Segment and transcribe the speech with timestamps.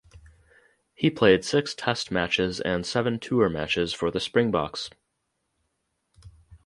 [0.95, 4.89] He played six test matches and seven tour matches for the Springboks.